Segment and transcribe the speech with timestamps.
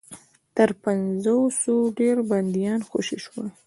[0.55, 3.47] تر پنځوسو ډېر بنديان خوشي شول.